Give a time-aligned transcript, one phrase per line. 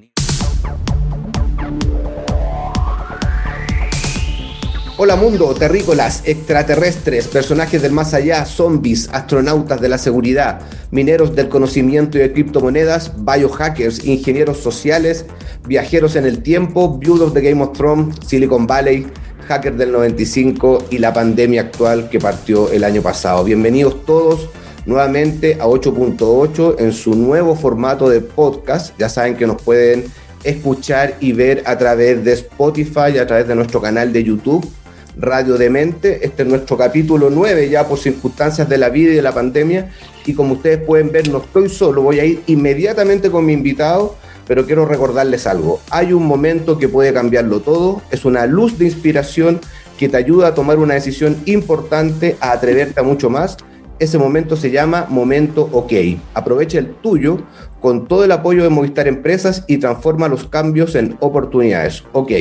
[4.97, 11.51] Hola mundo, terrícolas, extraterrestres, personajes del más allá, zombies, astronautas de la seguridad, mineros del
[11.51, 15.27] conocimiento y de criptomonedas, biohackers, ingenieros sociales,
[15.66, 19.06] viajeros en el tiempo, viudos de Game of Thrones, Silicon Valley,
[19.48, 23.44] hackers del 95 y la pandemia actual que partió el año pasado.
[23.44, 24.48] Bienvenidos todos
[24.86, 28.97] nuevamente a 8.8 en su nuevo formato de podcast.
[28.98, 30.05] Ya saben que nos pueden
[30.44, 34.69] escuchar y ver a través de Spotify, a través de nuestro canal de YouTube,
[35.16, 36.25] Radio Demente.
[36.25, 39.91] Este es nuestro capítulo 9 ya por circunstancias de la vida y de la pandemia.
[40.27, 44.16] Y como ustedes pueden ver, no estoy solo, voy a ir inmediatamente con mi invitado,
[44.47, 45.80] pero quiero recordarles algo.
[45.91, 49.60] Hay un momento que puede cambiarlo todo, es una luz de inspiración
[49.98, 53.56] que te ayuda a tomar una decisión importante, a atreverte a mucho más.
[54.03, 55.92] Ese momento se llama Momento OK.
[56.34, 57.39] Aprovecha el tuyo
[57.81, 62.03] con todo el apoyo de Movistar Empresas y transforma los cambios en oportunidades.
[62.11, 62.33] OK.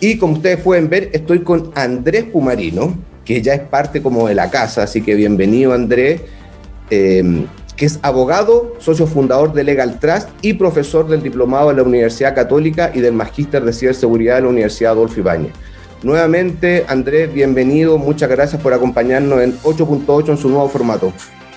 [0.00, 4.34] Y como ustedes pueden ver, estoy con Andrés Pumarino, que ya es parte como de
[4.34, 6.22] la casa, así que bienvenido Andrés,
[6.88, 7.44] eh,
[7.76, 12.34] que es abogado, socio fundador de Legal Trust y profesor del diplomado de la Universidad
[12.34, 15.52] Católica y del Magíster de Ciberseguridad de la Universidad Adolfo Ibáñez.
[16.02, 21.12] Nuevamente, Andrés, bienvenido, muchas gracias por acompañarnos en 8.8 en su nuevo formato.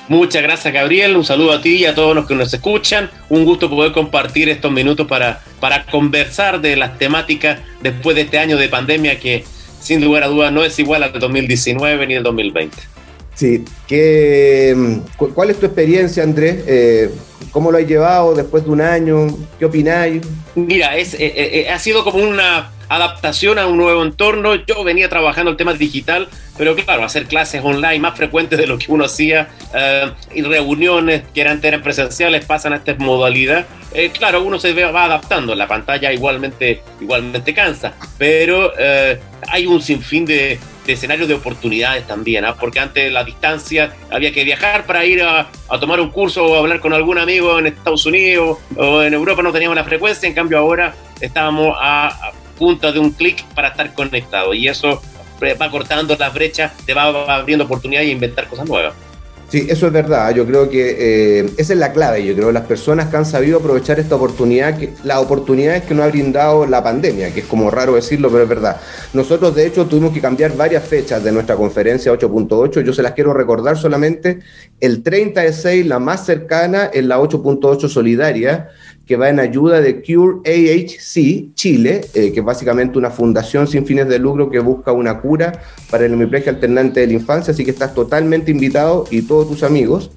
[0.07, 1.15] Muchas gracias, Gabriel.
[1.15, 3.09] Un saludo a ti y a todos los que nos escuchan.
[3.29, 8.39] Un gusto poder compartir estos minutos para, para conversar de las temáticas después de este
[8.39, 9.45] año de pandemia que,
[9.79, 12.75] sin lugar a dudas, no es igual al 2019 ni al 2020.
[13.33, 14.75] Sí, ¿qué,
[15.17, 16.63] cu- ¿cuál es tu experiencia, Andrés?
[16.67, 17.09] Eh,
[17.51, 19.27] ¿Cómo lo has llevado después de un año?
[19.57, 20.21] ¿Qué opináis?
[20.55, 24.55] Mira, es, eh, eh, ha sido como una adaptación a un nuevo entorno.
[24.55, 26.27] Yo venía trabajando el tema digital,
[26.57, 31.23] pero claro, hacer clases online más frecuentes de lo que uno hacía eh, y reuniones
[31.33, 33.65] que antes eran presenciales pasan a esta modalidad.
[33.93, 35.55] Eh, claro, uno se va adaptando.
[35.55, 42.07] La pantalla igualmente, igualmente cansa, pero eh, hay un sinfín de, de escenarios de oportunidades
[42.07, 42.55] también, ¿ah?
[42.59, 45.49] porque antes la distancia había que viajar para ir a,
[45.79, 49.51] tomar un curso o hablar con algún amigo en Estados Unidos o en Europa no
[49.51, 54.55] teníamos la frecuencia, en cambio ahora estábamos a, punta de un clic para estar conectados
[54.55, 55.01] y eso
[55.59, 58.93] va cortando las brechas, te va abriendo oportunidades e inventar cosas nuevas.
[59.51, 60.33] Sí, eso es verdad.
[60.33, 62.23] Yo creo que eh, esa es la clave.
[62.23, 66.05] Yo creo las personas que han sabido aprovechar esta oportunidad, que, las oportunidades que nos
[66.05, 68.77] ha brindado la pandemia, que es como raro decirlo, pero es verdad.
[69.11, 72.81] Nosotros, de hecho, tuvimos que cambiar varias fechas de nuestra conferencia 8.8.
[72.81, 74.39] Yo se las quiero recordar solamente.
[74.79, 78.69] El 30 de 6, la más cercana, es la 8.8 solidaria,
[79.05, 83.85] que va en ayuda de Cure AHC Chile, eh, que es básicamente una fundación sin
[83.85, 85.51] fines de lucro que busca una cura
[85.89, 89.63] para el hemiplegia alternante de la infancia, así que estás totalmente invitado y todos tus
[89.63, 90.11] amigos.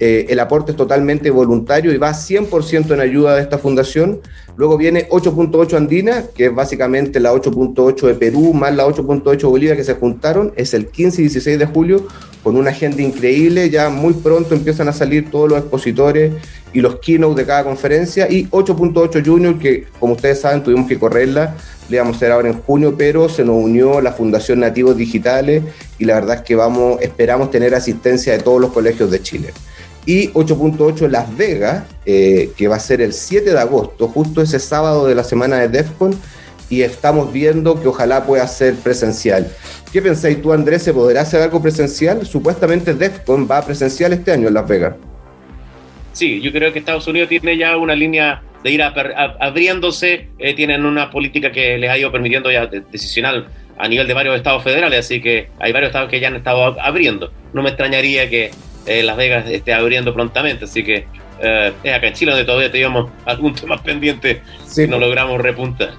[0.00, 4.20] Eh, el aporte es totalmente voluntario y va 100% en ayuda de esta fundación.
[4.56, 9.76] Luego viene 8.8 Andina, que es básicamente la 8.8 de Perú más la 8.8 Bolivia
[9.76, 10.52] que se juntaron.
[10.56, 12.06] Es el 15 y 16 de julio
[12.42, 13.70] con una agenda increíble.
[13.70, 16.32] Ya muy pronto empiezan a salir todos los expositores
[16.74, 18.30] y los keynote de cada conferencia.
[18.30, 21.56] Y 8.8 Junior, que como ustedes saben tuvimos que correrla.
[21.88, 25.62] Le vamos a hacer ahora en junio, pero se nos unió la Fundación Nativos Digitales
[25.98, 29.52] y la verdad es que vamos, esperamos tener asistencia de todos los colegios de Chile
[30.06, 34.58] y 8.8 Las Vegas, eh, que va a ser el 7 de agosto, justo ese
[34.58, 36.14] sábado de la semana de DEFCON,
[36.68, 39.50] y estamos viendo que ojalá pueda ser presencial.
[39.92, 40.82] ¿Qué pensáis tú, Andrés?
[40.82, 42.26] ¿Se podrá hacer algo presencial?
[42.26, 44.94] Supuestamente DEFCON va a presencial este año en Las Vegas.
[46.14, 50.28] Sí, yo creo que Estados Unidos tiene ya una línea de ir a- a- abriéndose,
[50.38, 54.14] eh, tienen una política que les ha ido permitiendo ya de- decisional a nivel de
[54.14, 57.30] varios estados federales, así que hay varios estados que ya han estado abriendo.
[57.52, 58.50] No me extrañaría que
[58.86, 61.06] eh, Las Vegas esté abriendo prontamente, así que
[61.40, 64.86] eh, es acá en Chile donde todavía teníamos algún tema pendiente Sí.
[64.86, 65.90] no logramos repuntar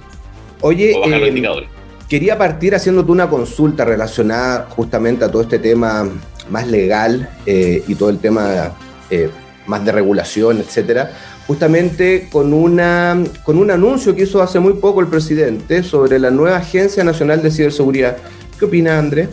[0.61, 1.67] Oye, eh,
[2.09, 6.07] quería partir haciéndote una consulta relacionada justamente a todo este tema
[6.49, 8.73] más legal y todo el tema
[9.09, 9.29] eh,
[9.67, 11.11] más de regulación, etcétera,
[11.47, 16.31] justamente con, una, con un anuncio que hizo hace muy poco el presidente sobre la
[16.31, 18.17] nueva Agencia Nacional de Ciberseguridad.
[18.57, 19.29] ¿Qué opina Andrés?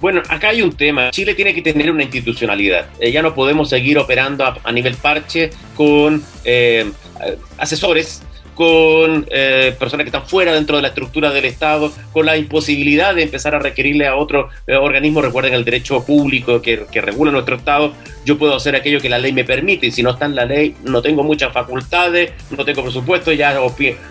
[0.00, 1.10] Bueno, acá hay un tema.
[1.10, 2.86] Chile tiene que tener una institucionalidad.
[3.00, 6.90] Eh, ya no podemos seguir operando a, nivel parche con eh,
[7.56, 8.22] asesores
[8.54, 13.14] con eh, personas que están fuera dentro de la estructura del Estado, con la imposibilidad
[13.14, 17.32] de empezar a requerirle a otro eh, organismo, recuerden el derecho público que, que, regula
[17.32, 17.92] nuestro Estado,
[18.24, 20.44] yo puedo hacer aquello que la ley me permite, y si no está en la
[20.44, 23.54] ley, no tengo muchas facultades, no tengo presupuesto, ya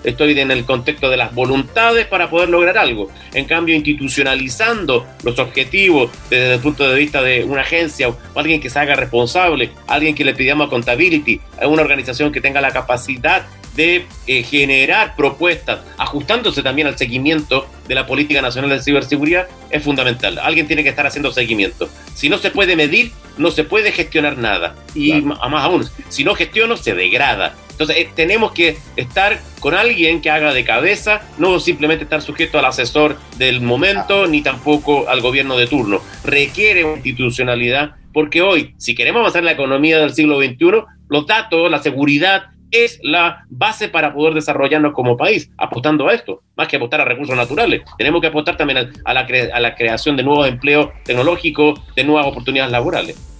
[0.03, 3.09] estoy en el contexto de las voluntades para poder lograr algo.
[3.33, 8.61] En cambio, institucionalizando los objetivos desde el punto de vista de una agencia o alguien
[8.61, 12.71] que se haga responsable, alguien que le pidamos accountability, a una organización que tenga la
[12.71, 19.47] capacidad de eh, generar propuestas, ajustándose también al seguimiento de la política nacional de ciberseguridad,
[19.69, 20.39] es fundamental.
[20.39, 21.89] Alguien tiene que estar haciendo seguimiento.
[22.13, 24.75] Si no se puede medir, no se puede gestionar nada.
[24.93, 25.49] Y claro.
[25.49, 27.55] más aún, si no gestiono, se degrada.
[27.71, 32.59] Entonces, eh, tenemos que estar con alguien que haga de cabeza, no simplemente estar sujeto
[32.59, 36.01] al asesor del momento, ni tampoco al gobierno de turno.
[36.23, 41.25] Requiere una institucionalidad, porque hoy, si queremos avanzar en la economía del siglo XXI, los
[41.25, 46.67] datos, la seguridad, es la base para poder desarrollarnos como país, apostando a esto, más
[46.67, 47.83] que apostar a recursos naturales.
[47.97, 52.25] Tenemos que apostar también a la, a la creación de nuevos empleos tecnológicos, de nuevas
[52.25, 53.32] oportunidades laborales.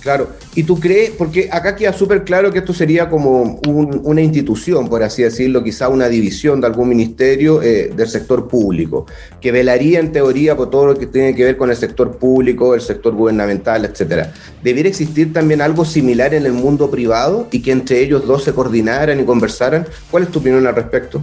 [0.00, 4.22] Claro, y tú crees, porque acá queda súper claro que esto sería como un, una
[4.22, 9.04] institución, por así decirlo, quizá una división de algún ministerio eh, del sector público,
[9.42, 12.74] que velaría en teoría por todo lo que tiene que ver con el sector público,
[12.74, 14.32] el sector gubernamental, etcétera.
[14.62, 18.54] ¿Debiera existir también algo similar en el mundo privado y que entre ellos dos se
[18.54, 19.86] coordinaran y conversaran?
[20.10, 21.22] ¿Cuál es tu opinión al respecto?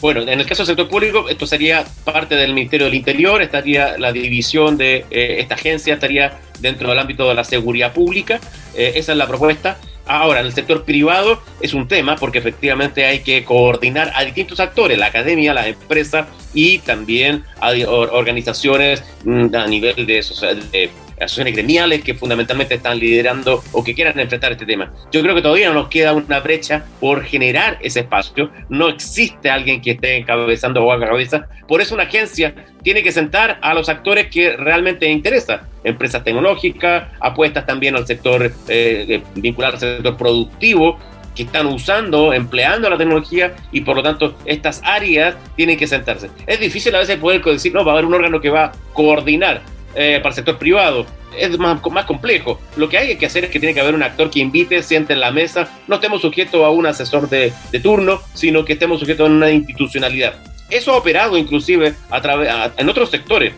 [0.00, 3.98] Bueno, en el caso del sector público, esto sería parte del Ministerio del Interior, estaría
[3.98, 8.38] la división de eh, esta agencia, estaría dentro del ámbito de la seguridad pública.
[8.76, 9.76] Eh, esa es la propuesta.
[10.06, 14.60] Ahora, en el sector privado es un tema porque efectivamente hay que coordinar a distintos
[14.60, 20.24] actores, la academia, las empresas y también a organizaciones mm, a nivel de,
[20.72, 24.92] de asociaciones gremiales que fundamentalmente están liderando o que quieran enfrentar este tema.
[25.12, 28.50] Yo creo que todavía nos queda una brecha por generar ese espacio.
[28.68, 31.48] No existe alguien que esté encabezando o haga cabeza.
[31.66, 35.68] Por eso una agencia tiene que sentar a los actores que realmente interesa.
[35.84, 40.98] Empresas tecnológicas, apuestas también al sector eh, vinculado al sector productivo,
[41.38, 46.30] que están usando, empleando la tecnología y por lo tanto estas áreas tienen que sentarse.
[46.48, 48.72] Es difícil a veces poder decir, no, va a haber un órgano que va a
[48.92, 49.62] coordinar
[50.00, 51.06] eh, para el sector privado.
[51.36, 52.60] Es más, más complejo.
[52.76, 55.12] Lo que hay que hacer es que tiene que haber un actor que invite, siente
[55.12, 57.52] en la mesa, no estemos sujetos a un asesor de,
[57.82, 60.34] turno, sino que estemos sujetos a una institucionalidad.
[60.70, 63.54] Eso ha operado inclusive a través, en otros sectores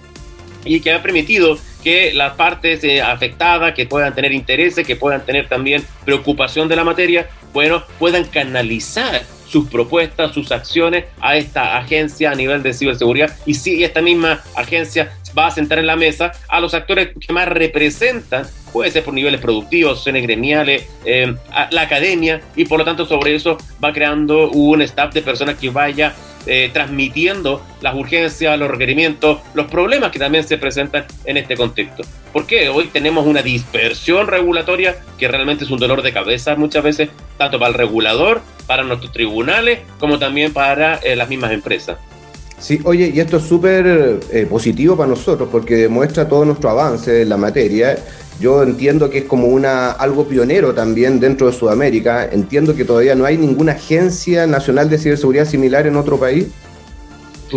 [0.65, 5.27] y que ha permitido que las partes eh, afectadas, que puedan tener intereses, que puedan
[5.27, 11.77] tener también preocupación de la materia, bueno, puedan canalizar sus propuestas, sus acciones a esta
[11.77, 15.97] agencia a nivel de ciberseguridad y si esta misma agencia va a sentar en la
[15.97, 21.35] mesa a los actores que más representan, puede ser por niveles productivos, asociaciones gremiales, eh,
[21.71, 25.71] la academia y por lo tanto sobre eso va creando un staff de personas que
[25.71, 26.15] vaya
[26.47, 32.03] eh, transmitiendo las urgencias, los requerimientos, los problemas que también se presentan en este contexto.
[32.33, 37.11] Porque hoy tenemos una dispersión regulatoria que realmente es un dolor de cabeza muchas veces,
[37.37, 41.99] tanto para el regulador, para nuestros tribunales, como también para eh, las mismas empresas.
[42.61, 47.23] Sí, oye, y esto es súper eh, positivo para nosotros porque demuestra todo nuestro avance
[47.23, 47.97] en la materia.
[48.39, 52.29] Yo entiendo que es como una algo pionero también dentro de Sudamérica.
[52.31, 56.49] Entiendo que todavía no hay ninguna agencia nacional de ciberseguridad similar en otro país.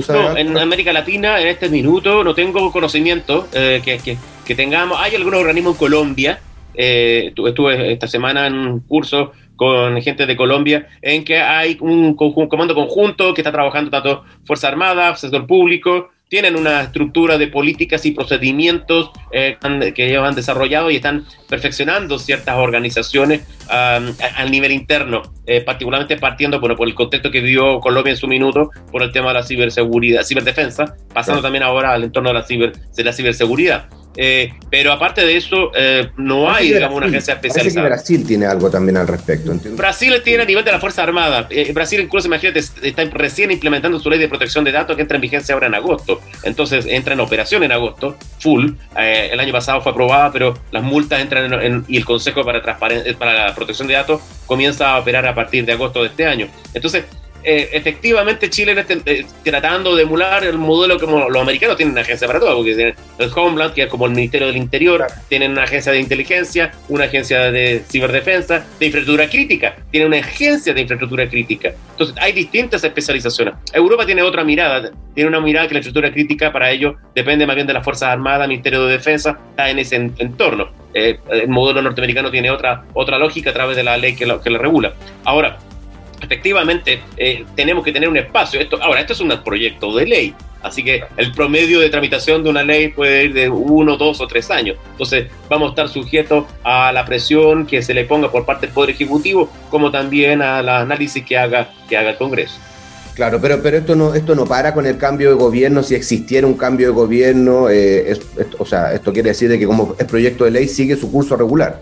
[0.10, 4.98] No, en América Latina en este minuto no tengo conocimiento eh, que, que, que, tengamos.
[5.00, 6.40] Hay algunos organismos en Colombia.
[6.74, 12.16] Eh, estuve esta semana en un curso con gente de Colombia, en que hay un,
[12.16, 18.06] comando conjunto que está trabajando tanto Fuerza Armada, sector público, tienen una estructura de políticas
[18.08, 19.58] y procedimientos eh,
[19.94, 26.18] que ellos han desarrollado y están perfeccionando ciertas organizaciones um, al nivel interno, eh, particularmente
[26.18, 29.36] partiendo bueno, por el contexto que vivió Colombia en su minuto, por el tema de
[29.36, 31.44] la ciberseguridad, ciberdefensa, pasando sí.
[31.44, 33.90] también ahora al entorno de la, ciber, de la ciberseguridad.
[34.16, 37.88] Eh, pero aparte de eso, eh, no hay, digamos, una agencia especializada.
[37.88, 39.52] que Brasil tiene algo también al respecto.
[39.52, 39.78] ¿entiendes?
[39.78, 41.48] Brasil tiene a nivel de la Fuerza Armada.
[41.50, 45.16] Eh, Brasil, incluso, imagínate, está recién implementando su ley de protección de datos que entra
[45.16, 46.22] en vigencia ahora en agosto.
[46.44, 48.72] Entonces, entra en operación en agosto, full.
[48.98, 52.44] Eh, el año pasado fue aprobada, pero las multas entran en, en, y el Consejo
[52.44, 56.48] para, para Protección de Datos comienza a operar a partir de agosto de este año.
[56.74, 57.06] Entonces,
[57.44, 62.02] eh, efectivamente Chile está eh, tratando de emular el modelo como los americanos tienen una
[62.02, 65.52] agencia para todo, porque tienen el Homeland, que es como el Ministerio del Interior, tienen
[65.52, 70.82] una agencia de inteligencia, una agencia de ciberdefensa, de infraestructura crítica, tienen una agencia de
[70.82, 71.74] infraestructura crítica.
[71.92, 73.56] Entonces, hay distintas especializaciones.
[73.74, 77.56] Europa tiene otra mirada, tiene una mirada que la infraestructura crítica para ello depende más
[77.56, 80.72] bien de las Fuerzas Armadas, Ministerio de Defensa, está en ese entorno.
[80.94, 84.42] Eh, el modelo norteamericano tiene otra, otra lógica a través de la ley que lo,
[84.42, 84.94] que lo regula.
[85.24, 85.58] Ahora,
[86.24, 88.60] efectivamente eh, tenemos que tener un espacio.
[88.60, 92.50] Esto, ahora, esto es un proyecto de ley, así que el promedio de tramitación de
[92.50, 94.78] una ley puede ir de uno, dos o tres años.
[94.92, 98.74] Entonces, vamos a estar sujetos a la presión que se le ponga por parte del
[98.74, 102.56] Poder Ejecutivo, como también al análisis que haga, que haga el Congreso.
[103.16, 105.84] Claro, pero, pero esto, no, esto no para con el cambio de gobierno.
[105.84, 108.18] Si existiera un cambio de gobierno, eh,
[108.58, 111.36] o sea, esto quiere decir de que como es proyecto de ley sigue su curso
[111.36, 111.80] regular.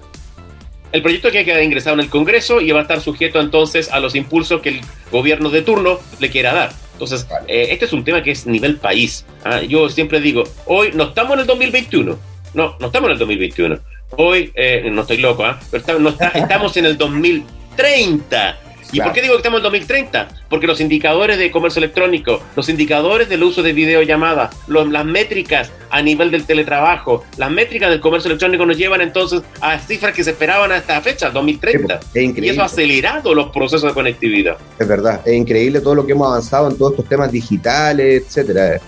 [0.91, 3.99] El proyecto que queda ingresado en el Congreso y va a estar sujeto entonces a
[3.99, 4.81] los impulsos que el
[5.11, 6.71] gobierno de turno le quiera dar.
[6.93, 9.25] Entonces, eh, este es un tema que es nivel país.
[9.43, 9.61] ¿ah?
[9.61, 12.19] Yo siempre digo, hoy no estamos en el 2021.
[12.53, 13.79] No, no estamos en el 2021.
[14.17, 15.59] Hoy, eh, no estoy loco, ¿ah?
[15.71, 15.83] pero
[16.35, 18.59] estamos en el 2030.
[18.91, 20.27] ¿Y por qué digo que estamos en 2030?
[20.49, 26.01] Porque los indicadores de comercio electrónico, los indicadores del uso de videollamadas, las métricas a
[26.01, 30.31] nivel del teletrabajo, las métricas del comercio electrónico nos llevan entonces a cifras que se
[30.31, 31.99] esperaban a esta fecha, 2030.
[32.15, 34.57] y eso ha acelerado los procesos de conectividad.
[34.77, 38.79] Es verdad, es increíble todo lo que hemos avanzado en todos estos temas digitales, etcétera.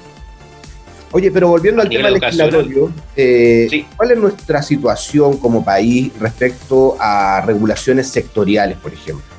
[1.11, 7.43] Oye, pero volviendo al tema legislatorio, eh, ¿cuál es nuestra situación como país respecto a
[7.45, 9.32] regulaciones sectoriales, por ejemplo?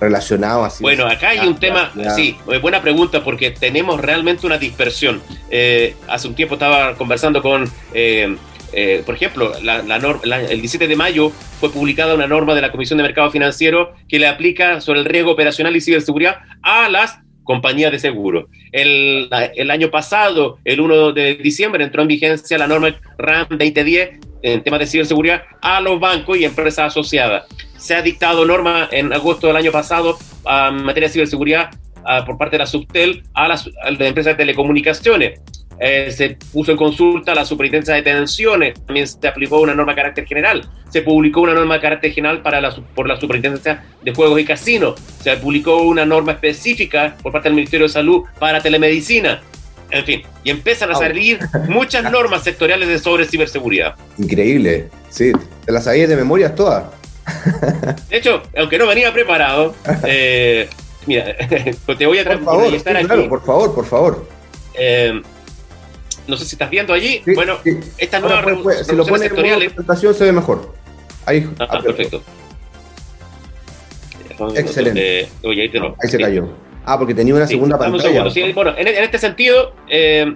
[0.00, 0.82] Relacionado así.
[0.82, 5.20] Bueno, acá hay un tema, sí, buena pregunta porque tenemos realmente una dispersión.
[5.50, 8.36] Eh, hace un tiempo estaba conversando con, eh,
[8.72, 12.98] eh, por ejemplo, la, el 17 de mayo fue publicada una norma de la Comisión
[12.98, 17.90] de Mercado Financiero que le aplica sobre el riesgo operacional y ciberseguridad a las compañías
[17.90, 18.48] de seguro.
[18.72, 24.27] El, el año pasado, el 1 de diciembre, entró en vigencia la norma RAM 2010
[24.42, 27.46] en temas de ciberseguridad a los bancos y empresas asociadas.
[27.76, 31.70] Se ha dictado norma en agosto del año pasado en materia de ciberseguridad
[32.26, 35.40] por parte de la Subtel a las, empresas de telecomunicaciones.
[35.80, 39.96] Eh, se puso en consulta la superintendencia de detenciones, también se aplicó una norma de
[39.96, 44.12] carácter general, se publicó una norma de carácter general para la, por la superintendencia de
[44.12, 48.60] juegos y casinos, se publicó una norma específica por parte del Ministerio de Salud para
[48.60, 49.40] telemedicina,
[49.90, 53.94] en fin, y empiezan a salir muchas normas sectoriales de sobre ciberseguridad.
[54.18, 55.32] Increíble, sí,
[55.64, 56.84] te las sabías de memoria todas.
[58.08, 60.68] De hecho, aunque no venía preparado, eh,
[61.06, 61.36] mira,
[61.98, 63.28] te voy a por favor, estar aquí.
[63.28, 64.28] por favor, por favor.
[64.74, 65.20] Eh,
[66.26, 67.22] no sé si estás viendo allí.
[67.34, 67.58] bueno,
[67.96, 68.44] esta nueva
[68.84, 70.74] si lo pones en presentación se ve mejor.
[71.24, 72.22] Ahí, ah, ah perfecto.
[74.54, 75.28] Excelente.
[75.42, 75.96] oye, ahí, te no.
[76.00, 76.48] ahí se cayó.
[76.90, 78.24] Ah, porque tenía una segunda pantalla.
[78.54, 80.34] bueno, en, en, este sentido, eh,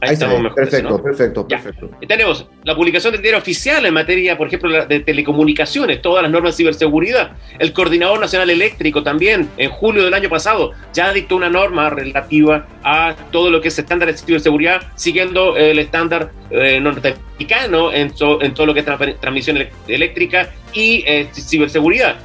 [0.00, 0.54] Ahí, estamos mejor.
[0.54, 1.90] Perfecto, perfecto, perfecto.
[2.06, 6.52] Tenemos la publicación del diario oficial en materia, por ejemplo, de telecomunicaciones, todas las normas
[6.52, 7.32] de ciberseguridad.
[7.58, 12.66] El Coordinador Nacional Eléctrico también, en julio del año pasado, ya dictó una norma relativa
[12.82, 18.54] a todo lo que es estándar de ciberseguridad, siguiendo el estándar eh, norteamericano en, en,
[18.54, 18.86] todo lo que es
[19.20, 19.58] transmisión
[19.88, 22.16] eléctrica y eh, ciberseguridad.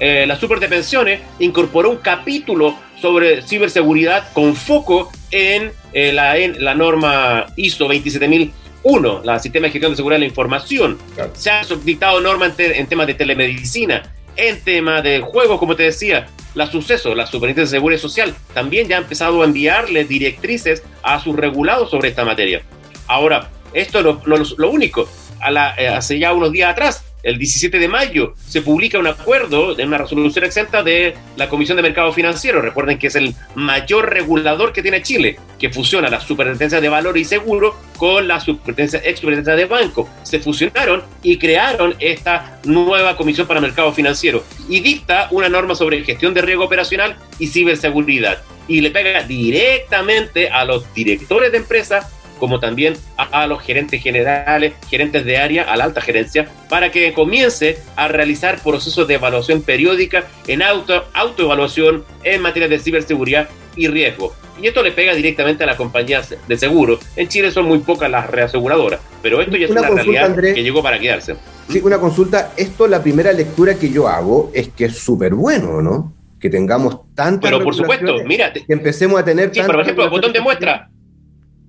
[0.00, 6.36] Eh, la Super de Pensiones incorporó un capítulo sobre ciberseguridad con foco en, eh, la,
[6.36, 10.98] la, norma ISO 27001, la Sistema de Gestión de Seguridad de la Información.
[11.34, 14.02] Se ha dictado normas en, temas de telemedicina,
[14.36, 18.88] en temas de juegos, como te decía, la suceso, la Superintendencia de Seguridad Social, también
[18.88, 22.62] ya ha empezado a enviarle directrices a sus regulados sobre esta materia.
[23.06, 25.08] Ahora, esto es lo, único.
[25.40, 29.06] A la, eh, hace ya unos días atrás el 17 de mayo se publica un
[29.06, 32.62] acuerdo de una resolución exenta de la Comisión de Mercado Financiero.
[32.62, 37.18] Recuerden que es el mayor regulador que tiene Chile, que fusiona la Superintendencia de Valor
[37.18, 40.08] y Seguro con la Superintendencia, ex Superintendencia de Banco.
[40.22, 46.02] Se fusionaron y crearon esta nueva Comisión para Mercado Financiero y dicta una norma sobre
[46.04, 48.42] gestión de riesgo operacional y ciberseguridad.
[48.68, 52.06] Y le pega directamente a los directores de empresas
[52.38, 57.12] como también a, los gerentes generales, gerentes de área, a la alta gerencia, para que
[57.12, 63.88] comience a realizar procesos de evaluación periódica en auto, autoevaluación en materia de ciberseguridad y
[63.88, 64.34] riesgo.
[64.60, 66.98] Y esto le pega directamente a las compañías de seguro.
[67.14, 70.82] En Chile son muy pocas las reaseguradoras, pero esto ya es una, realidad que llegó
[70.82, 71.36] para quedarse.
[71.68, 72.52] Sí, una consulta.
[72.56, 76.12] Esto, la primera lectura que yo hago es que es súper bueno, ¿no?
[76.40, 77.50] Que tengamos tantas.
[77.50, 78.52] Pero por supuesto, mira.
[78.52, 79.50] Que empecemos a tener.
[79.52, 80.90] Sí, por ejemplo, botón de muestra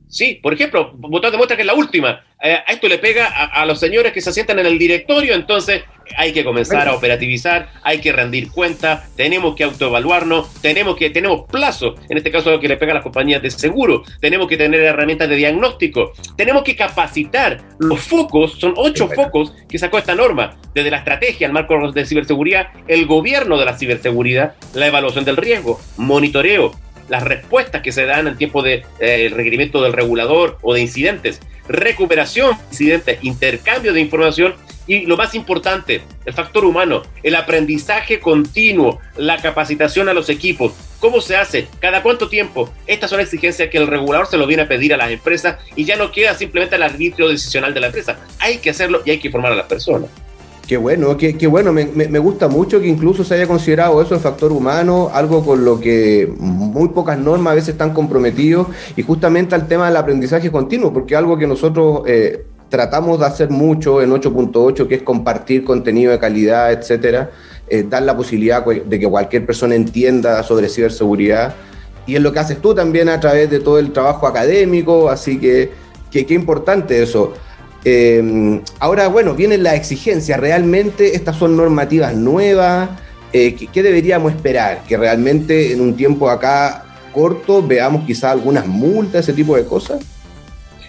[0.10, 2.26] Sí, por ejemplo, botón demuestra que es la última.
[2.42, 5.84] Eh, a esto le pega a, los señores que se asientan en el directorio, entonces
[6.18, 11.46] hay que comenzar a operativizar, hay que rendir cuentas, tenemos que autoevaluarnos, tenemos que tenemos
[11.52, 14.58] plazo, en este caso lo que le pega a las compañías de seguro, tenemos que
[14.58, 20.16] tener herramientas de diagnóstico, tenemos que capacitar los focos, son ocho focos que sacó esta
[20.16, 25.26] norma, desde la estrategia, el marco de ciberseguridad, el gobierno de la ciberseguridad, la evaluación
[25.26, 26.72] del riesgo, monitoreo,
[27.10, 31.42] las respuestas que se dan en tiempo de eh, requerimiento del regulador o de incidentes,
[31.68, 34.56] recuperación de incidentes, intercambio de información
[34.88, 40.74] y lo más importante, el factor humano, el aprendizaje continuo, la capacitación a los equipos.
[41.00, 41.68] ¿Cómo se hace?
[41.80, 42.74] ¿Cada cuánto tiempo?
[42.88, 45.86] Estas son exigencias que el regulador se lo viene a pedir a las empresas y
[45.86, 48.20] ya no queda simplemente al arbitrio decisional de la empresa.
[48.40, 50.10] Hay que hacerlo y hay que formar a las personas.
[50.70, 54.14] Qué bueno, qué, qué bueno, me, me, gusta mucho que incluso se haya considerado eso
[54.14, 59.02] el factor humano, algo con lo que muy pocas normas a veces están comprometidos, y
[59.02, 64.00] justamente al tema del aprendizaje continuo, porque algo que nosotros eh, tratamos de hacer mucho
[64.04, 67.32] en 8.8, que es compartir contenido de calidad, etcétera,
[67.68, 71.56] eh, dar la posibilidad de que cualquier persona entienda sobre ciberseguridad,
[72.06, 75.40] y es lo que haces tú también a través de todo el trabajo académico, así
[75.40, 75.72] que
[76.12, 77.34] qué importante eso.
[77.86, 80.40] Eh, ahora, bueno, vienen las exigencias.
[80.40, 82.90] ¿Realmente estas son normativas nuevas?
[83.32, 84.84] Eh, ¿qué, ¿qué, deberíamos esperar?
[84.88, 86.84] ¿Que realmente en un tiempo acá
[87.14, 90.00] corto veamos quizás algunas multas, ese tipo de cosas?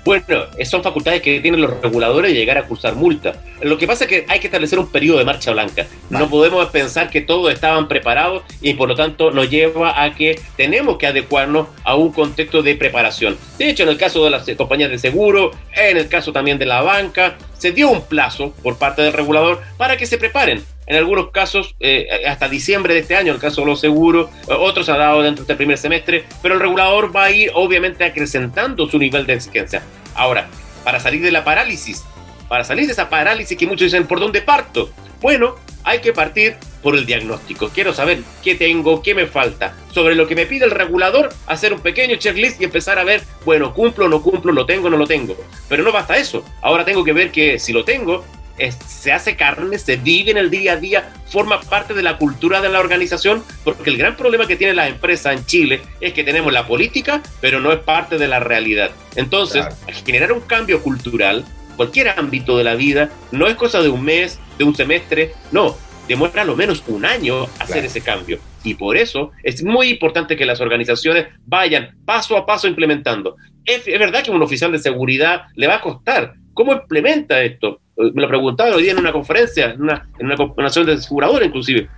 [0.05, 3.37] Bueno, son facultades que tienen los reguladores de llegar a cursar multas.
[3.61, 5.87] Lo que pasa es que hay que establecer un periodo de marcha blanca.
[6.09, 6.25] Vale.
[6.25, 10.41] No podemos pensar que todos estaban preparados y por lo tanto nos lleva a que
[10.57, 13.37] tenemos que adecuarnos a un contexto de preparación.
[13.59, 16.67] De hecho, en el caso de las compañías de seguro, en el caso también de
[16.67, 20.97] la banca, se dio un plazo por parte del regulador para que se preparen en
[20.97, 24.97] algunos casos eh, hasta diciembre de este año, el caso de los seguros, otros ha
[24.97, 29.25] dado dentro del primer semestre, pero el regulador va a ir obviamente acrecentando su nivel
[29.25, 29.85] de exigencia.
[30.17, 30.49] Ahora,
[30.83, 32.03] para salir de la parálisis,
[32.49, 34.91] para salir de esa parálisis que muchos dicen, ¿por dónde parto?
[35.21, 35.55] Bueno,
[35.85, 37.69] hay que partir por el diagnóstico.
[37.69, 39.77] Quiero saber qué tengo, qué me falta.
[39.93, 43.23] Sobre lo que me pide el regulador, hacer un pequeño checklist y empezar a ver,
[43.45, 45.37] bueno, cumplo, no cumplo, lo tengo, no lo tengo.
[45.69, 46.45] Pero no basta eso.
[46.63, 48.25] Ahora tengo que ver que si lo tengo,
[48.61, 52.19] es, se hace carne, se vive en el día a día, forma parte de la
[52.19, 56.13] cultura de la organización, porque el gran problema que tienen las empresas en Chile es
[56.13, 58.91] que tenemos la política, pero no es parte de la realidad.
[59.17, 59.77] Entonces, claro.
[60.05, 61.45] generar un cambio cultural,
[61.77, 65.77] cualquier ámbito de la vida, no es cosa de un mes, de un semestre, no,
[66.07, 67.87] demuestra lo menos un año hacer claro.
[67.87, 68.39] ese cambio.
[68.63, 73.37] Y por eso es muy importante que las organizaciones vayan paso a paso implementando.
[73.65, 76.35] Es, es verdad que un oficial de seguridad le va a costar.
[76.55, 77.81] ¿Cómo implementa esto?
[78.15, 81.45] me lo preguntaba hoy día en una conferencia, en una, en una nación de aseguradora
[81.45, 81.89] inclusive.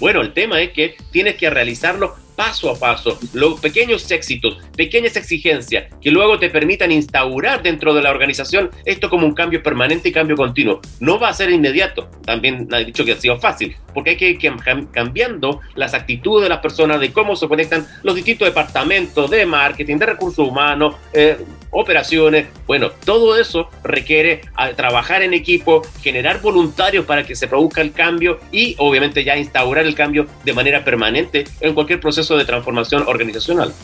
[0.00, 5.16] Bueno, el tema es que tienes que realizarlo paso a paso, los pequeños éxitos, pequeñas
[5.16, 10.08] exigencias que luego te permitan instaurar dentro de la organización esto como un cambio permanente
[10.08, 10.80] y cambio continuo.
[10.98, 14.30] No va a ser inmediato, también ha dicho que ha sido fácil, porque hay que
[14.30, 14.38] ir
[14.90, 19.98] cambiando las actitudes de las personas, de cómo se conectan los distintos departamentos de marketing,
[19.98, 21.38] de recursos humanos, eh,
[21.74, 22.46] operaciones.
[22.66, 24.42] Bueno, todo eso requiere
[24.76, 29.84] trabajar en equipo, generar voluntarios para que se produzca el cambio y obviamente ya instaurar
[29.84, 33.74] el cambio de manera permanente en cualquier proceso de transformación organizacional.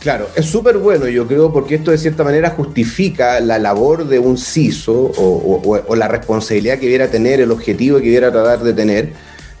[0.00, 4.20] Claro, es súper bueno, yo creo, porque esto de cierta manera justifica la labor de
[4.20, 8.60] un CISO o, o, o la responsabilidad que debiera tener, el objetivo que debiera tratar
[8.60, 9.08] de tener,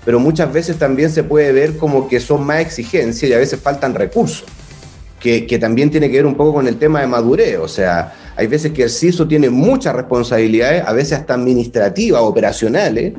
[0.04, 3.60] pero muchas veces también se puede ver como que son más exigencias y a veces
[3.60, 4.44] faltan recursos
[5.20, 7.58] que, que, también tiene que ver un poco con el tema de madurez.
[7.58, 13.14] O sea, hay veces que el CISO tiene muchas responsabilidades, a veces hasta administrativas, operacionales,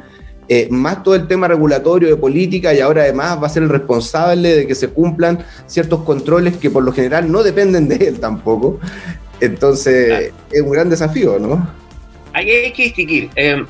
[0.51, 3.69] eh, más todo el tema regulatorio de política y ahora además va a ser el
[3.69, 8.19] responsable de que se cumplan ciertos controles que por lo general no dependen de él
[8.19, 8.79] tampoco.
[9.41, 10.25] Entonces, claro.
[10.51, 11.78] es un gran desafío, ¿no?
[12.33, 13.63] Hay, que distinguir, eh,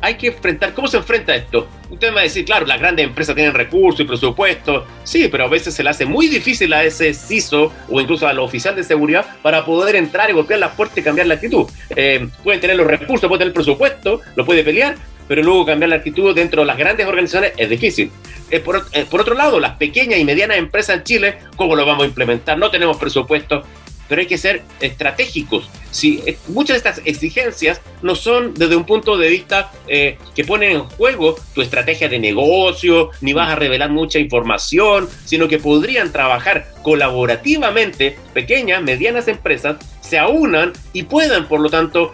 [0.00, 1.68] hay que enfrentar, ¿cómo se enfrenta esto?
[1.90, 5.44] Usted me va a decir, claro, las grandes empresas tienen recursos y presupuesto, sí, pero
[5.44, 8.84] a veces se le hace muy difícil a ese CISO o incluso al oficial de
[8.84, 11.66] seguridad para poder entrar y golpear la puerta y cambiar la actitud.
[11.94, 14.96] Eh, pueden tener los recursos, pueden tener presupuesto, lo puede pelear,
[15.28, 18.10] pero luego cambiar la actitud dentro de las grandes organizaciones es difícil.
[18.50, 21.86] Eh, por, eh, por, otro lado, las pequeñas y medianas empresas en Chile, ¿cómo lo
[21.86, 22.58] vamos a implementar?
[22.58, 23.62] No tenemos presupuesto,
[24.10, 25.70] pero hay que ser estratégicos.
[25.92, 30.42] Si, eh, muchas de estas exigencias no son desde un punto de vista eh, que
[30.42, 35.58] ponen en juego tu estrategia de negocio, ni vas a revelar mucha información, sino que
[35.58, 39.76] podrían trabajar colaborativamente pequeñas, medianas empresas
[40.10, 42.12] se aunan y puedan, por lo tanto,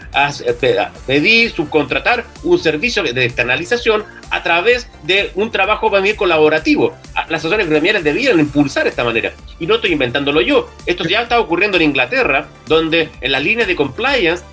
[1.06, 6.94] pedir, subcontratar un servicio de externalización a través de un trabajo también colaborativo.
[7.14, 9.32] Las asociaciones gremiales debían impulsar esta manera.
[9.58, 10.68] Y no estoy inventándolo yo.
[10.84, 14.44] Esto ya está ocurriendo en Inglaterra, donde en las líneas de compliance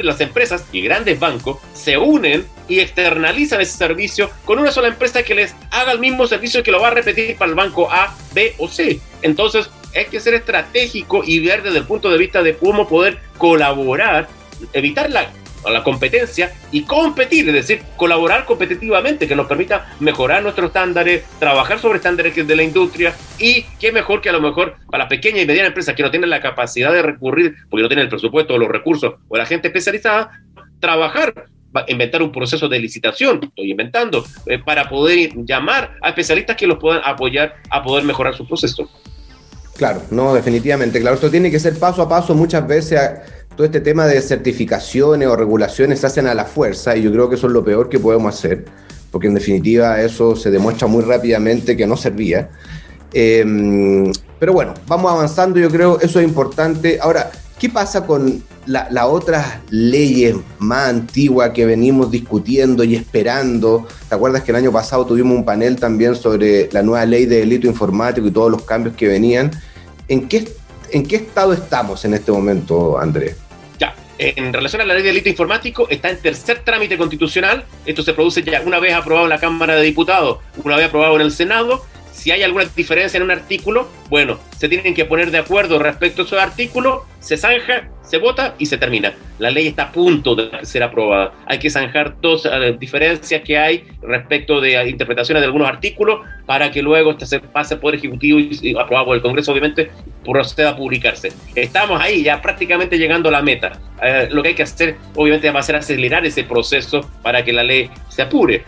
[0.00, 5.24] las empresas y grandes bancos se unen y externalizan ese servicio con una sola empresa
[5.24, 8.14] que les haga el mismo servicio que lo va a repetir para el banco A,
[8.32, 9.00] B o C.
[9.22, 13.18] Entonces, hay que ser estratégico y ver desde el punto de vista de cómo poder
[13.38, 14.28] colaborar,
[14.72, 15.30] evitar la
[15.70, 21.78] la competencia y competir, es decir, colaborar competitivamente, que nos permita mejorar nuestros estándares, trabajar
[21.78, 25.40] sobre estándares de la industria y qué mejor que a lo mejor para la pequeña
[25.40, 28.54] y mediana empresa que no tienen la capacidad de recurrir, porque no tienen el presupuesto
[28.54, 30.42] o los recursos o la gente especializada,
[30.80, 31.46] trabajar
[31.88, 36.78] inventar un proceso de licitación, estoy inventando, eh, para poder llamar a especialistas que los
[36.78, 38.88] puedan apoyar a poder mejorar su proceso.
[39.76, 43.00] Claro, no, definitivamente, claro, esto tiene que ser paso a paso, muchas veces
[43.56, 47.28] todo este tema de certificaciones o regulaciones se hacen a la fuerza y yo creo
[47.28, 48.64] que eso es lo peor que podemos hacer,
[49.10, 52.50] porque en definitiva eso se demuestra muy rápidamente que no servía.
[53.12, 56.98] Em, pero bueno, vamos avanzando, yo creo eso es importante.
[57.00, 57.30] Ahora,
[57.64, 63.88] ¿qué pasa con las otras leyes más antiguas que venimos discutiendo y esperando?
[64.06, 67.36] ¿Te acuerdas que el año pasado tuvimos un panel también sobre la nueva ley de
[67.36, 69.50] delito informático y todos los cambios que venían?
[70.08, 70.46] ¿En qué,
[70.90, 73.36] en qué estado estamos en este momento, Andrés?
[74.18, 77.64] en relación a la ley de delito informático, está en tercer trámite constitucional.
[77.86, 81.16] Esto se produce ya una vez aprobado en la Cámara de Diputados, una vez aprobado
[81.16, 81.82] en el Senado.
[82.12, 86.22] Si hay alguna diferencia en un artículo, bueno, se tienen que poner de acuerdo respecto
[86.22, 89.14] a ese artículo, se zanja se vota y se termina.
[89.38, 91.32] La ley está a punto de ser aprobada.
[91.46, 96.70] Hay que zanjar todas las diferencias que hay respecto de interpretaciones de algunos artículos para
[96.70, 99.90] que luego este se pase por Ejecutivo y aprobado por el Congreso, obviamente,
[100.24, 101.32] proceda a publicarse.
[101.54, 103.72] Estamos ahí, ya prácticamente llegando a la meta.
[104.02, 107.52] Eh, lo que hay que hacer, obviamente, va a ser acelerar ese proceso para que
[107.52, 108.64] la ley se apure.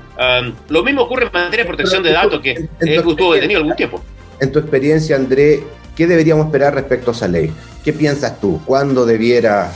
[0.68, 4.02] lo mismo ocurre en materia de protección de datos, que estuvo detenido algún tiempo.
[4.40, 5.62] En tu experiencia, André,
[5.96, 7.50] ¿qué deberíamos esperar respecto a esa ley?
[7.84, 8.60] ¿Qué piensas tú?
[8.64, 9.72] ¿Cuándo debiera,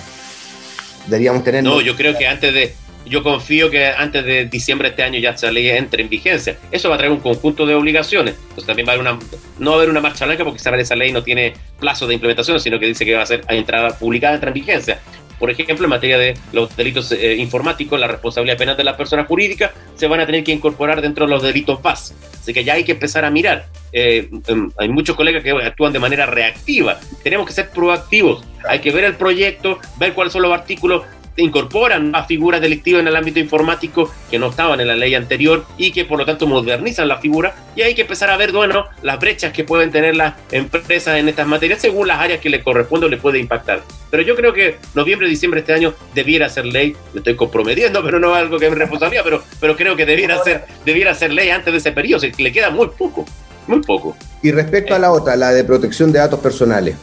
[1.06, 1.64] deberíamos tener?
[1.64, 2.74] No, yo creo que antes de,
[3.06, 6.58] yo confío que antes de diciembre de este año ya esa ley entre en vigencia.
[6.70, 8.34] Eso va a traer un conjunto de obligaciones.
[8.34, 9.18] Entonces también va a haber una,
[9.58, 12.60] no va a haber una marcha blanca porque esa ley no tiene plazo de implementación,
[12.60, 15.00] sino que dice que va a ser a entrada publicada, entra en vigencia.
[15.40, 19.26] Por ejemplo, en materia de los delitos eh, informáticos, la responsabilidad penal de las personas
[19.26, 22.14] jurídicas se van a tener que incorporar dentro de los delitos PAS.
[22.38, 23.66] Así que ya hay que empezar a mirar.
[23.92, 27.00] Eh, em, hay muchos colegas que actúan de manera reactiva.
[27.22, 28.44] Tenemos que ser proactivos.
[28.68, 31.02] Hay que ver el proyecto, ver cuáles son los artículos,
[31.42, 35.64] incorporan más figuras delictivas en el ámbito informático que no estaban en la ley anterior
[35.76, 38.86] y que por lo tanto modernizan la figura y hay que empezar a ver, bueno,
[39.02, 42.62] las brechas que pueden tener las empresas en estas materias según las áreas que le
[42.62, 43.82] corresponde o le puede impactar.
[44.10, 48.02] Pero yo creo que noviembre, diciembre de este año debiera ser ley, me estoy comprometiendo,
[48.04, 51.32] pero no es algo que me responsabilidad, pero, pero creo que debiera ser, debiera ser
[51.32, 53.24] ley antes de ese periodo, le queda muy poco,
[53.66, 54.16] muy poco.
[54.42, 56.96] Y respecto a la otra, la de protección de datos personales.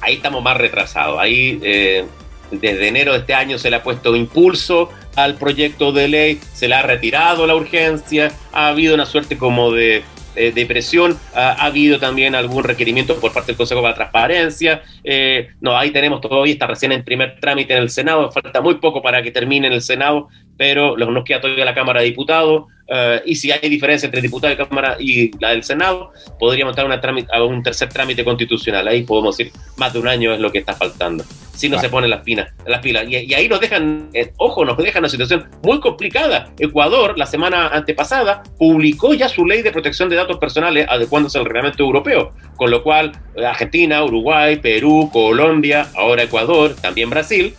[0.00, 1.60] Ahí estamos más retrasados, ahí...
[1.62, 2.04] Eh,
[2.50, 6.68] desde enero de este año se le ha puesto impulso al proyecto de ley, se
[6.68, 10.02] le ha retirado la urgencia, ha habido una suerte como de,
[10.36, 14.82] eh, presión, ha, habido también algún requerimiento por parte del Consejo para la Transparencia.
[15.02, 18.76] Eh, no, ahí tenemos todavía, está recién en primer trámite en el Senado, falta muy
[18.76, 20.28] poco para que termine en el Senado,
[20.60, 22.64] pero nos queda todavía la Cámara de Diputados.
[22.86, 26.84] Eh, y si hay diferencia entre diputado de Cámara y la del Senado, podríamos dar
[26.84, 27.00] una
[27.32, 28.86] a un tercer trámite constitucional.
[28.86, 31.24] Ahí podemos decir, más de un año es lo que está faltando.
[31.54, 32.52] Si no se ponen las, pilas.
[32.66, 33.06] Las pilas.
[33.08, 36.52] Y, ahí nos dejan, eh, ojo, nos dejan una situación muy complicada.
[36.58, 41.46] Ecuador, la semana antepasada, publicó ya su ley de protección de datos personales adecuándose al
[41.46, 42.32] reglamento europeo.
[42.56, 47.54] Con lo cual, eh, Argentina, Uruguay, Perú, Colombia, ahora Ecuador, también Brasil,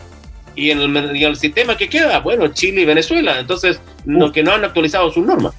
[0.56, 3.40] y en el, sistema que queda, bueno, Chile y Venezuela.
[3.40, 5.54] Entonces, los que no han actualizado sus normas.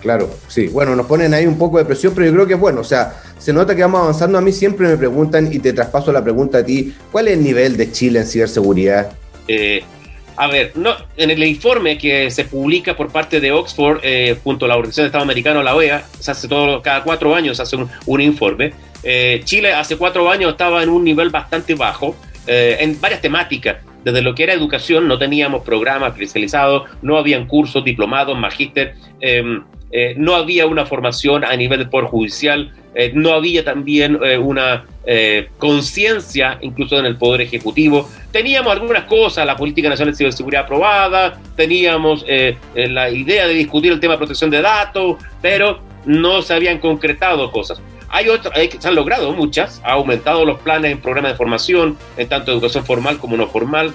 [0.00, 0.68] Claro, sí.
[0.68, 2.80] Bueno, nos ponen ahí un poco de presión, pero yo creo que es bueno.
[2.80, 4.38] O sea, se nota que vamos avanzando.
[4.38, 7.42] A mí siempre me preguntan, y te traspaso la pregunta a ti, ¿cuál es el
[7.42, 9.12] nivel de Chile en ciberseguridad?
[9.48, 9.82] Eh,
[10.36, 14.66] a ver, no, en el informe que se publica por parte de Oxford, eh, junto
[14.66, 17.64] a la Organización de Estado Americano, la OEA, se hace todo, cada cuatro años se
[17.64, 18.72] hace un, informe.
[19.02, 22.14] Eh, Chile hace cuatro años estaba en un nivel bastante bajo
[22.48, 27.84] en varias temáticas desde lo que era educación no teníamos programas especializados, no habían cursos,
[27.84, 33.32] diplomados, magíster, em, eh, no había una formación a nivel del Poder Judicial, eh, no
[33.32, 34.84] había también eh, una
[35.56, 38.10] conciencia incluso en el Poder Ejecutivo.
[38.30, 42.26] Teníamos algunas cosas, la Política Nacional de Ciberseguridad aprobada, teníamos
[42.74, 47.50] la idea de discutir el tema de protección de datos, pero no se habían concretado
[47.50, 47.80] cosas.
[48.10, 52.28] Hay otras, se han logrado muchas, ha aumentado los planes en programas de formación, en
[52.28, 53.92] tanto educación formal como no formal,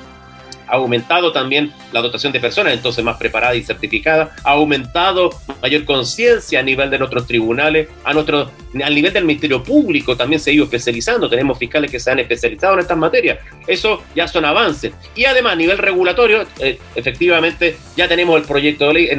[0.68, 5.30] ha aumentado también la dotación de personas, entonces más preparadas y certificadas, ha aumentado
[5.62, 8.50] mayor conciencia a nivel de nuestros tribunales, a nuestros
[8.84, 12.20] al nivel del Ministerio Público también se ha ido especializando, tenemos fiscales que se han
[12.20, 14.94] especializado en estas materias, eso ya son avances.
[15.16, 19.10] Y además a nivel regulatorio, eh, efectivamente ya tenemos el proyecto de ley,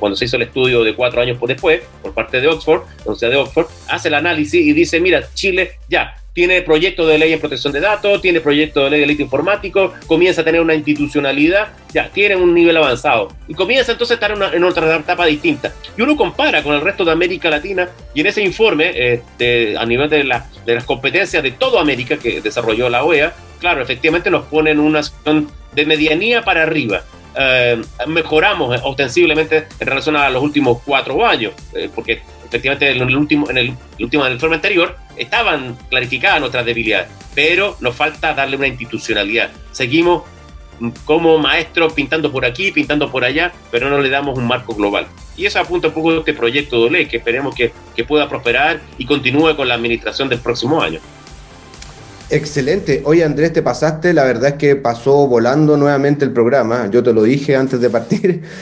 [0.00, 2.82] cuando se hizo el estudio de cuatro años después, por parte de Oxford,
[3.20, 7.40] de Oxford, hace el análisis y dice, mira, Chile ya tiene proyecto de ley en
[7.40, 11.68] protección de datos, tiene proyecto de ley de delito informático, comienza a tener una institucionalidad,
[11.94, 15.72] ya tiene un nivel avanzado y comienza entonces a estar en, otra etapa distinta.
[15.96, 18.92] Y uno compara con el resto de América Latina y en ese informe,
[19.38, 20.18] eh, a nivel de,
[20.66, 25.02] de las competencias de toda América que desarrolló la OEA, claro, efectivamente nos ponen una
[25.02, 27.02] situación de medianía para arriba.
[27.34, 33.16] Eh, mejoramos ostensiblemente en relación a los últimos cuatro años, eh, porque efectivamente en el
[33.16, 38.66] último, en el, último informe anterior estaban clarificadas nuestras debilidades, pero nos falta darle una
[38.66, 39.50] institucionalidad.
[39.72, 40.22] Seguimos
[41.04, 45.06] como maestros pintando por aquí, pintando por allá, pero no le damos un marco global.
[45.36, 48.28] Y eso apunta un poco a este proyecto de ley que esperemos que, que pueda
[48.28, 51.00] prosperar y continúe con la administración del próximo año.
[52.28, 53.02] Excelente.
[53.04, 54.12] Oye, Andrés, te pasaste.
[54.12, 56.90] La verdad es que pasó volando nuevamente el programa.
[56.90, 58.42] Yo te lo dije antes de partir.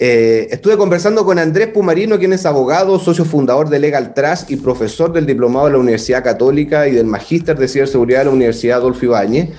[0.00, 4.56] Eh, estuve conversando con Andrés Pumarino, quien es abogado, socio fundador de Legal Trust y
[4.56, 8.78] profesor del diplomado de la Universidad Católica y del magíster de ciberseguridad de la Universidad
[8.78, 9.50] Adolfo Ibáñez.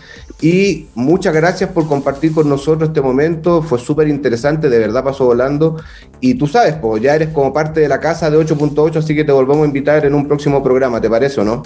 [0.41, 3.61] Y muchas gracias por compartir con nosotros este momento.
[3.61, 5.77] Fue súper interesante, de verdad pasó volando.
[6.19, 9.23] Y tú sabes, pues ya eres como parte de la casa de 8.8, así que
[9.23, 11.63] te volvemos a invitar en un próximo programa, ¿te parece o no?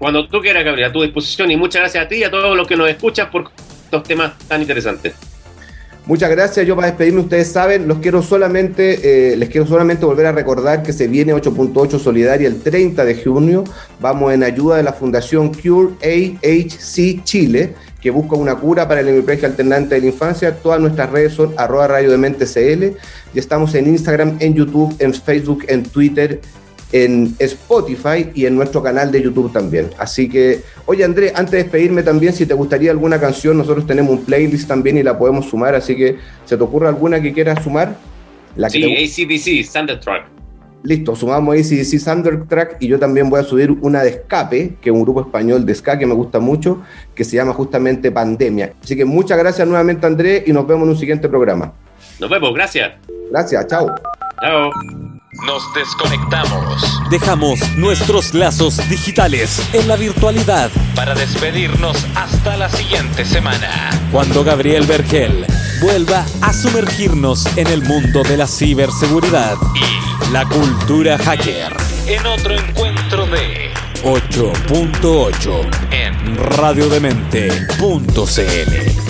[0.00, 1.50] Cuando tú quieras, Gabriel, a tu disposición.
[1.50, 3.50] Y muchas gracias a ti y a todos los que nos escuchan por
[3.84, 5.12] estos temas tan interesantes.
[6.06, 6.66] Muchas gracias.
[6.66, 10.82] Yo para despedirme, ustedes saben, los quiero solamente, eh, les quiero solamente volver a recordar
[10.82, 13.64] que se viene 8.8 Solidaria el 30 de junio.
[14.00, 19.08] Vamos en ayuda de la Fundación Cure AHC Chile, que busca una cura para el
[19.08, 20.56] hemiplegia alternante de la infancia.
[20.56, 22.96] Todas nuestras redes son arroba radio de mente CL.
[23.34, 26.40] Y estamos en Instagram, en YouTube, en Facebook, en Twitter
[26.92, 29.90] en Spotify y en nuestro canal de YouTube también.
[29.98, 34.12] Así que, oye Andrés, antes de despedirme también, si te gustaría alguna canción, nosotros tenemos
[34.12, 37.62] un playlist también y la podemos sumar, así que, ¿se te ocurre alguna que quieras
[37.62, 37.96] sumar?
[38.56, 40.40] La sí, ACDC, Thundertrack.
[40.82, 44.96] Listo, sumamos ACDC Thundertrack y yo también voy a subir una de Escape, que es
[44.96, 46.82] un grupo español de ska que me gusta mucho,
[47.14, 48.72] que se llama justamente Pandemia.
[48.82, 51.74] Así que muchas gracias nuevamente Andrés y nos vemos en un siguiente programa.
[52.18, 52.92] Nos vemos, gracias.
[53.30, 53.94] Gracias, chao.
[54.40, 54.99] Chao.
[55.32, 56.82] Nos desconectamos.
[57.08, 63.90] Dejamos nuestros lazos digitales en la virtualidad para despedirnos hasta la siguiente semana.
[64.10, 65.46] Cuando Gabriel Vergel
[65.80, 71.76] vuelva a sumergirnos en el mundo de la ciberseguridad y la cultura hacker.
[72.08, 73.70] En otro encuentro de
[74.02, 79.09] 8.8 en radiodemente.cl.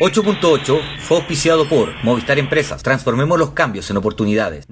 [0.00, 2.82] 8.8 fue auspiciado por Movistar Empresas.
[2.82, 4.66] Transformemos los cambios en oportunidades.